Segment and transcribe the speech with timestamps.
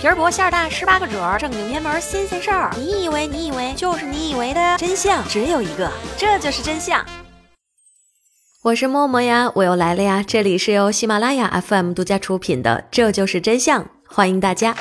[0.00, 2.74] 皮儿薄馅儿大，十八个褶儿，正经偏门新鲜事儿。
[2.74, 7.04] 你以为你以为就是你以为的真相只有一个，这就是真相。
[8.62, 10.24] 我是默默呀，我又来了呀。
[10.26, 14.74] 这里是由喜马拉雅 FM 独家出品的《这就是真相》，欢迎大家。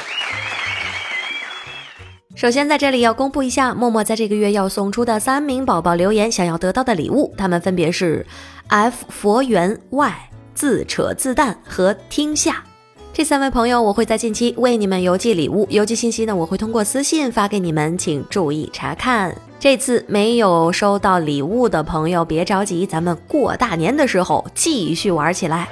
[2.38, 8.26] 首先在这里要公布一下默默在这个月要送出的三名宝宝留言想要得到的礼物，他们分别是
[8.70, 10.14] F 佛缘 Y
[10.56, 12.64] 自扯自淡和听下。
[13.12, 19.36] 这三位朋友，我会在近期为你们邮寄礼物，邮寄信息呢，我会通过私信发给你们，请注意查看。
[19.60, 25.68] 这次没有收到礼物的朋友，别着急，咱们过大年的时候继续玩起来。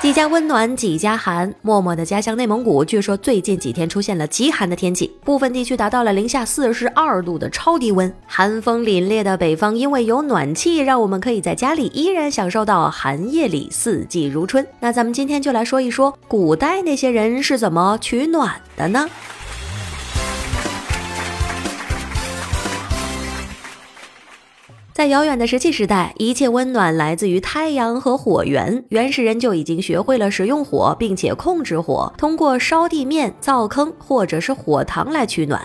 [0.00, 8.10] 几家温暖几家寒，默默的家乡内蒙古，据说最近几天出现了极寒的天气，部分地区达到了零下四十二度的超低温。
[8.24, 14.64] 寒风凛冽的北方，因为有暖气，让我们可以在家里依然享受到寒夜里四季如春。
[14.78, 19.04] 那咱们今天就来说一说，古代那些人是怎么取暖的呢？
[24.98, 28.82] 在遥远的石器时代，一切温暖来自于太阳和火源。
[28.88, 35.62] 原始人就已经学会了使用火，并且控制火，通过烧地面、造坑或者是火塘来取暖。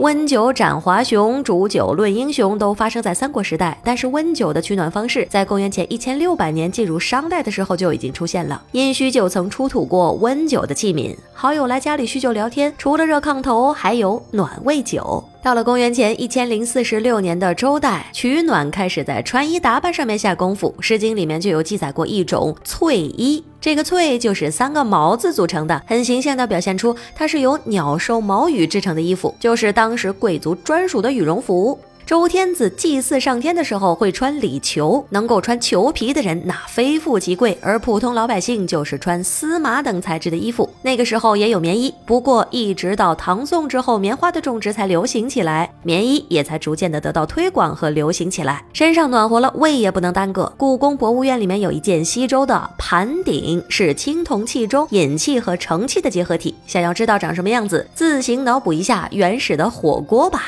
[0.00, 3.78] 温酒斩华雄，煮酒论英雄，都发生在三国时代。
[3.84, 8.60] 但是温酒的取暖方式，在公元前一千六百年进入商代的时候就已经出现了。
[8.72, 15.22] 殷墟就曾出土过温酒的器皿，好友来家里叙旧聊天，除了热炕头，还有暖胃酒。
[15.42, 31.78] 到了公元前一千零四十六年的周代，取暖开始在穿衣打扮上面下功夫，《诗经》里面就有记载过一种翠衣，这个翠就是三个毛字组成的，很形象地表现出它是由鸟兽毛羽制成的衣服，就是当时贵族专属的羽绒服。
[32.10, 40.68] 周天子祭祀上天的时候会穿礼裘，能够穿裘皮的人那非富即贵，而普通老百姓就是穿丝麻等材质的衣服。
[40.82, 48.64] 那个时候也有棉衣，不过一直到唐宋之后，棉花的种植才流行起来，棉衣也才逐渐的得到推广和流行起来。
[48.72, 50.52] 身上暖和了，胃也不能耽搁。
[50.56, 56.56] 故宫博物院里面有一件西周的盘鼎，是青铜器中引器和盛器的结合体。
[56.66, 60.42] 想要知道长什么样子，自行脑补一下原始的火锅吧。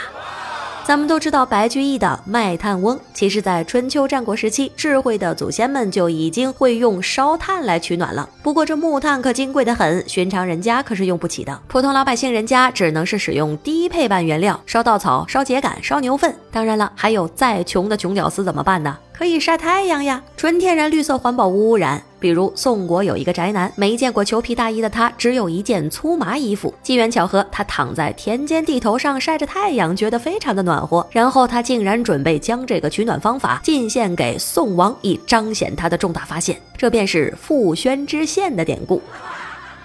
[0.85, 8.29] 咱们都知道白居易的卖炭翁，其实，在春秋战国时期，智慧的祖先们就已经会用烧炭来取暖了。
[8.43, 11.59] 不过这木炭可金贵的很，寻常人家可是用不起的。
[11.69, 16.35] 普通老百姓人家只能是使用低配版原料，烧稻草、烧秸秆、烧牛粪。
[16.51, 18.99] 当然了，还有再穷的穷屌丝怎么办呢？
[19.13, 22.03] 可以晒太阳呀，纯天然、绿色、环保、无污染。
[22.19, 26.73] 比如宋国有一个宅男，没见过裘皮大衣的他，只有一件粗麻衣服。
[26.83, 31.07] 机缘巧合，他躺在田间地头上晒着太阳，觉得非常的暖和。
[31.11, 36.57] 然后他竟然准备将这个取暖方法进献给宋王，以彰显他的重大发现。
[36.77, 39.03] 这便是傅宣之献的典故。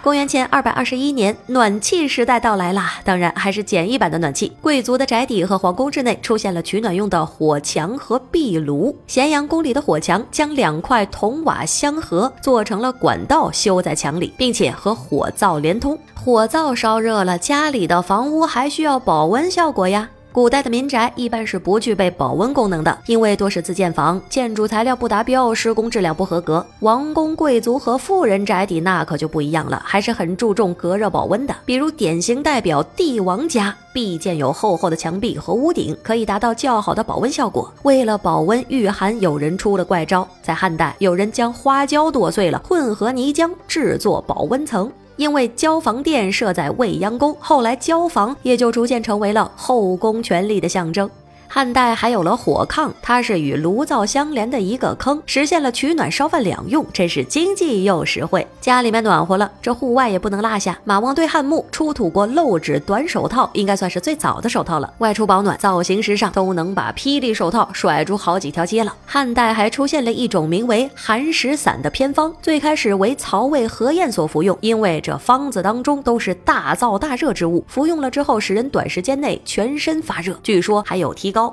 [0.04, 2.94] 公元前二百二十一年，暖气时代到来啦！
[3.04, 4.52] 当然还是简易版的暖气。
[4.62, 8.96] 贵族的宅邸和皇宫之内出现了取暖用的火墙和壁炉。
[9.06, 15.98] 咸阳宫里的火墙将两块铜瓦相合，做成了管道，修在墙里，并且和火灶连通。
[16.14, 20.10] 火灶烧热了，家里的房屋还需要保温效果呀。
[20.38, 26.64] 古代的民宅一般是不具备保温功能的，因为多是自建房，建筑材料不达标，施工质量不合格。
[26.82, 31.56] 王公贵族和富人宅邸那可就不一样了，还是很注重隔热保温的。
[31.66, 37.74] 比如典型代表帝王家，必建有厚厚的墙壁和屋顶，可以达到较好的保温效果。
[37.82, 44.92] 为了保温御寒，有人出了怪招，在汉代，有人将花椒剁碎了，混合泥浆制作保温层。
[45.18, 51.10] 因为交房殿设在未央宫，后来交房也就逐渐成为了后宫权力的象征。
[51.58, 58.46] 汉代还有了火炕，它是与炉灶相连的一个坑，实现了取暖烧饭两用，真是经济又实惠。
[58.62, 60.78] 家里面暖和了，这户外也不能落下。
[60.84, 64.94] 马王堆汉墓出土过漏指短手套，应该算是最早的手套了。
[65.00, 68.94] 外出保暖，造型时尚，都能把霹雳手套甩出好几条街了。
[69.08, 81.47] 汉代还出现了一种名为寒食散的偏方，最开始为曹魏何晏所服用，因为这方子当中都是大燥大热之物，服用了之后使人短时间内全身发热，据说还有提高。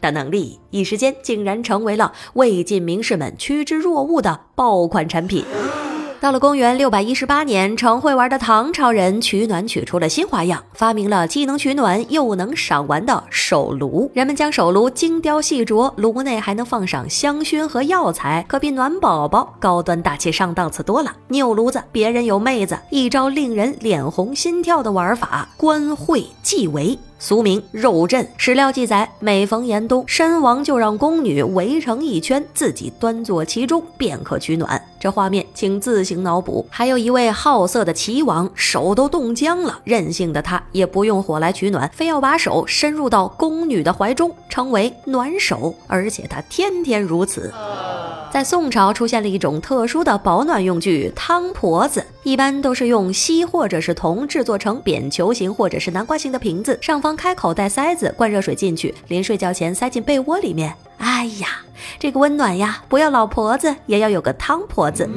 [0.00, 5.44] 的能力，一时间竟然成为了魏晋名士们趋之若鹜的爆款产品。
[6.20, 14.10] 到了公元六百一十八年，成会玩的唐朝人取暖取出了新花样，发明了既能取暖又能赏玩的手炉。
[14.14, 21.14] 人们将手炉精雕细琢，炉内还能放上香薰和药材，可比暖宝宝高端大气上档次多了。
[21.28, 26.98] 你有炉子，别人有妹子，一招令人脸红心跳的玩法——观会祭围。
[27.24, 28.28] 俗名肉阵。
[28.36, 34.78] 史料记载，每逢严冬，身王就让宫女围成一圈，自己端坐其中，便可取暖。
[35.00, 36.66] 这画面请自行脑补。
[36.68, 47.50] 还有一位好色的齐王，手都冻僵了，任性的他也不用火来取暖，非要把手伸入到宫女的怀中，称为暖手，而且他天天如此。
[48.34, 60.74] 在宋朝出现了一种特殊的保暖用具——汤婆子，一般都是用锡或者是铜制作成扁球形或者是南瓜形的瓶子，上方开口带塞子，灌热水进去，临睡觉前塞进被窝里面。
[60.98, 61.60] 哎呀，
[62.00, 62.82] 这个温暖呀！
[62.88, 65.08] 不要老婆子，也要有个汤婆子。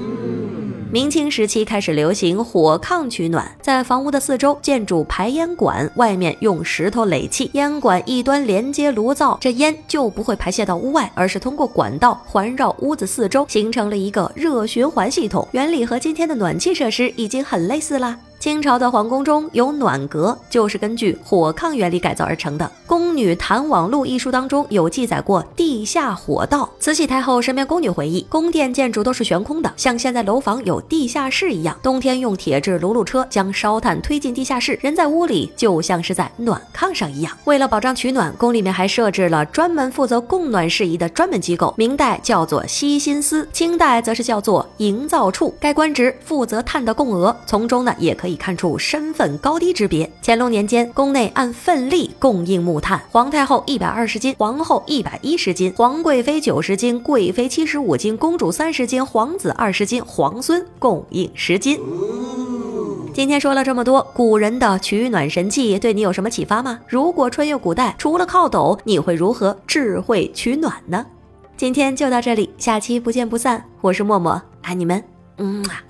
[0.90, 15.46] 明清时期开始流行火炕取暖，在房屋的四周建筑排烟管，外面用石头垒砌，烟管一端连接炉灶，这烟就不会排泄到屋外，而是通过管道环绕屋子四周，形成了一个热循环系统。
[15.52, 18.18] 原理和今天的暖气设施已经很类似啦。
[18.40, 22.66] 清朝的皇宫中有暖阁，就是根据火炕原理改造而成的。
[22.86, 26.70] 《宫女谈网录》一书当中有记载过地下火道。
[26.80, 31.76] 慈禧太后身边宫女回忆，宫殿建筑都是悬空的，像现在楼房有地下室一样。
[31.82, 37.36] 冬天用铁制炉炉车将烧炭推进地下室，人在屋里就像是在暖炕上一样。
[37.46, 41.74] 为了保障取暖，宫里面还设置了专门负责供暖事宜的专门机构。
[41.76, 45.54] 明代叫做西心司，清代则是叫做营造处。
[45.60, 48.27] 该官职负责炭的供额，从中呢也可以。
[48.28, 50.12] 可以看出身份高低之别。
[50.22, 61.80] 乾隆年间，宫内按份例供应木炭，皇太后一百二十斤，皇后一百一十斤，皇贵妃九十斤，贵妃七十五斤，公主三十斤，皇子二十斤，皇孙供应十斤。
[63.14, 66.82] 今天说了这么多古人的取暖神器，对你有什么启发吗？
[66.86, 71.06] 如果穿越古代，除了靠斗，你会如何智慧取暖呢？
[71.56, 73.64] 今天就到这里，下期不见不散。
[73.80, 75.02] 我是默默，爱你们，
[75.38, 75.87] 嗯啊。